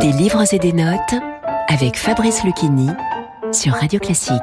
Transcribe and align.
Des 0.00 0.12
livres 0.12 0.54
et 0.54 0.58
des 0.60 0.72
notes 0.72 1.14
avec 1.68 1.96
Fabrice 1.96 2.44
Lucchini 2.44 2.90
sur 3.50 3.72
Radio 3.72 3.98
Classique. 3.98 4.40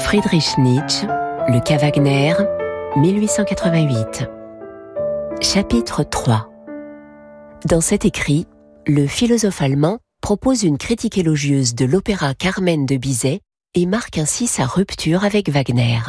Friedrich 0.00 0.58
Nietzsche, 0.58 1.06
Le 1.48 1.60
cas 1.60 1.78
Wagner, 1.78 2.34
1888. 2.96 4.28
Chapitre 5.40 6.02
3 6.02 6.50
Dans 7.64 7.80
cet 7.80 8.04
écrit, 8.04 8.46
le 8.86 9.06
philosophe 9.06 9.62
allemand 9.62 9.98
propose 10.20 10.64
une 10.64 10.76
critique 10.76 11.16
élogieuse 11.16 11.74
de 11.74 11.86
l'opéra 11.86 12.34
Carmen 12.34 12.84
de 12.84 12.96
Bizet 12.98 13.40
et 13.74 13.86
marque 13.86 14.18
ainsi 14.18 14.46
sa 14.46 14.66
rupture 14.66 15.24
avec 15.24 15.48
Wagner. 15.48 16.00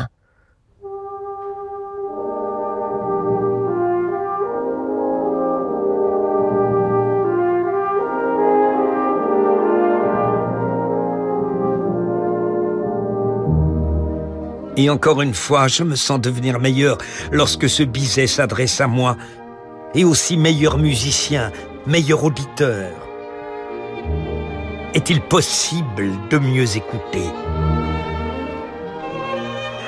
Et 14.77 14.89
encore 14.89 15.21
une 15.21 15.33
fois, 15.33 15.67
je 15.67 15.83
me 15.83 15.95
sens 15.95 16.19
devenir 16.19 16.59
meilleur 16.59 16.97
lorsque 17.31 17.69
ce 17.69 17.83
Bizet 17.83 18.27
s'adresse 18.27 18.79
à 18.79 18.87
moi, 18.87 19.17
et 19.93 20.05
aussi 20.05 20.37
meilleur 20.37 20.77
musicien, 20.77 21.51
meilleur 21.85 22.23
auditeur. 22.23 22.89
Est-il 24.93 25.21
possible 25.21 26.09
de 26.29 26.37
mieux 26.37 26.77
écouter? 26.77 27.23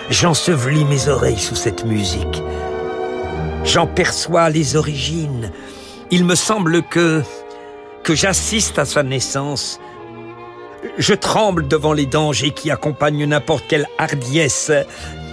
J'ensevelis 0.09 0.85
mes 0.85 1.07
oreilles 1.07 1.39
sous 1.39 1.55
cette 1.55 1.85
musique. 1.85 2.43
J'en 3.63 3.87
perçois 3.87 4.49
les 4.49 4.75
origines. 4.75 5.51
Il 6.11 6.25
me 6.25 6.35
semble 6.35 6.83
que 6.83 7.23
que 8.03 8.15
j'assiste 8.15 8.77
à 8.79 8.85
sa 8.85 9.01
naissance. 9.01 9.79
Je 10.97 11.13
tremble 11.13 11.67
devant 11.67 11.93
les 11.93 12.05
dangers 12.05 12.51
qui 12.51 12.71
accompagnent 12.71 13.25
n'importe 13.25 13.65
quelle 13.67 13.87
hardiesse. 13.97 14.71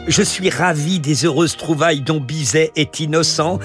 Je 0.08 0.22
suis 0.22 0.50
ravi 0.50 1.00
des 1.00 1.24
heureuses 1.24 1.56
trouvailles 1.56 2.00
dont 2.00 2.20
Bizet 2.20 2.72
est 2.76 3.00
innocent. 3.00 3.58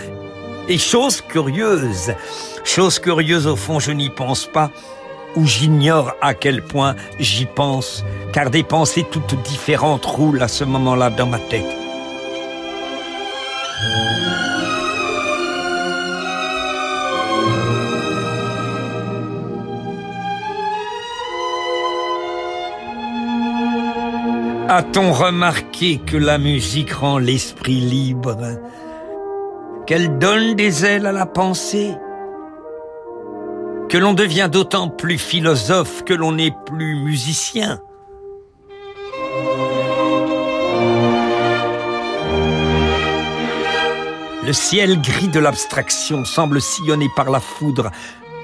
Et 0.67 0.77
chose 0.77 1.21
curieuse, 1.21 2.13
chose 2.63 2.99
curieuse 2.99 3.45
au 3.45 3.55
fond, 3.55 3.79
je 3.79 3.91
n'y 3.91 4.09
pense 4.09 4.45
pas, 4.47 4.71
où 5.35 5.45
j'ignore 5.45 6.13
à 6.21 6.33
quel 6.33 6.63
point 6.63 6.95
j'y 7.19 7.45
pense, 7.45 8.03
car 8.33 8.49
des 8.49 8.63
pensées 8.63 9.05
toutes 9.09 9.39
différentes 9.43 10.05
roulent 10.05 10.41
à 10.41 10.47
ce 10.47 10.63
moment-là 10.63 11.11
dans 11.11 11.27
ma 11.27 11.39
tête. 11.39 11.65
A-t-on 24.67 25.13
remarqué 25.13 25.99
que 25.99 26.17
la 26.17 26.39
musique 26.39 26.91
rend 26.91 27.19
l'esprit 27.19 27.79
libre? 27.79 28.35
Qu'elle 29.85 30.17
donne 30.17 30.55
des 30.55 30.83
ailes 30.83 31.05
à 31.05 31.11
la 31.11 31.27
pensée? 31.27 31.93
Que 33.89 33.99
l'on 33.99 34.13
devient 34.13 34.49
d'autant 34.51 34.89
plus 34.89 35.19
philosophe 35.19 36.03
que 36.03 36.15
l'on 36.15 36.31
n'est 36.31 36.55
plus 36.65 36.95
musicien? 36.95 37.79
Le 44.43 44.53
ciel 44.53 44.99
gris 44.99 45.27
de 45.27 45.39
l'abstraction 45.39 46.25
semble 46.25 46.59
sillonné 46.59 47.07
par 47.15 47.29
la 47.29 47.39
foudre. 47.39 47.91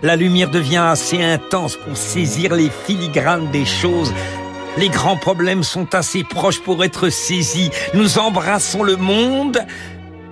La 0.03 0.15
lumière 0.15 0.51
devient 0.51 0.85
assez 0.87 1.21
intense 1.23 1.77
pour 1.77 1.97
saisir 1.97 2.53
les 2.53 2.69
filigranes 2.69 3.49
des 3.49 3.65
choses. 3.65 4.13
Les 4.77 4.89
grands 4.89 5.17
problèmes 5.17 5.63
sont 5.63 5.93
assez 5.95 6.23
proches 6.23 6.61
pour 6.61 6.83
être 6.83 7.09
saisis. 7.09 7.71
Nous 7.93 8.17
embrassons 8.17 8.83
le 8.83 8.95
monde 8.95 9.59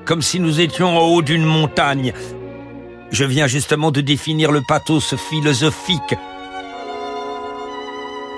comme 0.06 0.22
si 0.24 0.40
nous 0.40 0.60
étions 0.60 0.98
en 0.98 1.02
haut 1.02 1.22
d'une 1.22 1.46
montagne. 1.46 2.14
Je 3.12 3.26
viens 3.26 3.46
justement 3.46 3.92
de 3.92 4.02
définir 4.02 4.52
le 4.52 4.62
pathos 4.62 5.16
philosophique. 5.16 6.16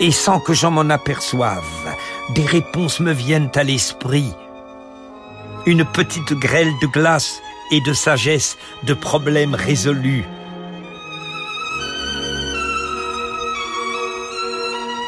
Et 0.01 0.11
sans 0.11 0.41
que 0.41 0.53
j'en 0.53 0.71
m'en 0.71 0.89
aperçoive, 0.89 1.63
des 2.35 2.45
réponses 2.45 2.99
me 2.99 3.13
viennent 3.13 3.51
à 3.55 3.63
l'esprit. 3.63 4.33
Une 5.65 5.85
petite 5.85 6.33
grêle 6.33 6.73
de 6.81 6.87
glace 6.87 7.41
et 7.71 7.79
de 7.79 7.93
sagesse, 7.93 8.57
de 8.83 8.93
problèmes 8.93 9.55
résolus. 9.55 10.25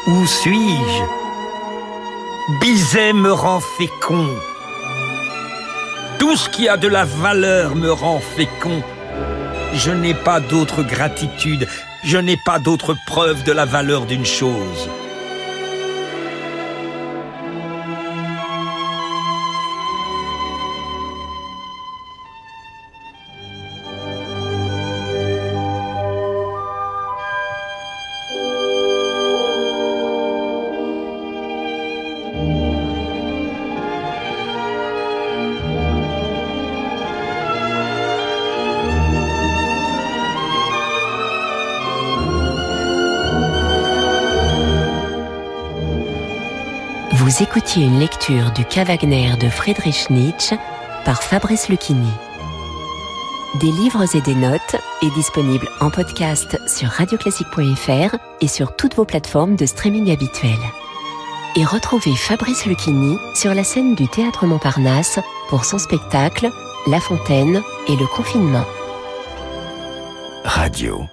Où 0.06 0.26
suis-je? 0.26 1.02
Bizet 2.60 3.14
me 3.14 3.32
rend 3.32 3.60
fécond. 3.60 4.28
Tout 6.18 6.36
ce 6.36 6.50
qui 6.50 6.68
a 6.68 6.76
de 6.76 6.88
la 6.88 7.06
valeur 7.06 7.74
me 7.74 7.90
rend 7.90 8.20
fécond. 8.20 8.82
Je 9.72 9.90
n'ai 9.92 10.12
pas 10.12 10.40
d'autre 10.40 10.82
gratitude, 10.82 11.66
je 12.04 12.18
n'ai 12.18 12.36
pas 12.36 12.58
d'autre 12.58 12.94
preuve 13.06 13.44
de 13.44 13.52
la 13.52 13.64
valeur 13.64 14.04
d'une 14.04 14.26
chose. 14.26 14.90
Vous 47.24 47.42
écoutiez 47.42 47.86
une 47.86 48.00
lecture 48.00 48.52
du 48.52 48.66
cas 48.66 48.84
Wagner 48.84 49.34
de 49.40 49.48
Friedrich 49.48 50.10
Nietzsche 50.10 50.58
par 51.06 51.22
Fabrice 51.22 51.70
Lucchini. 51.70 52.10
Des 53.60 53.72
livres 53.72 54.14
et 54.14 54.20
des 54.20 54.34
notes 54.34 54.76
est 55.00 55.14
disponible 55.14 55.66
en 55.80 55.88
podcast 55.88 56.60
sur 56.68 56.88
radioclassique.fr 56.88 58.16
et 58.42 58.46
sur 58.46 58.76
toutes 58.76 58.96
vos 58.96 59.06
plateformes 59.06 59.56
de 59.56 59.64
streaming 59.64 60.12
habituelles. 60.12 60.52
Et 61.56 61.64
retrouvez 61.64 62.14
Fabrice 62.14 62.66
Lucchini 62.66 63.16
sur 63.34 63.54
la 63.54 63.64
scène 63.64 63.94
du 63.94 64.06
Théâtre 64.06 64.44
Montparnasse 64.44 65.18
pour 65.48 65.64
son 65.64 65.78
spectacle 65.78 66.50
La 66.86 67.00
Fontaine 67.00 67.62
et 67.88 67.96
le 67.96 68.06
confinement. 68.06 68.66
Radio. 70.44 71.06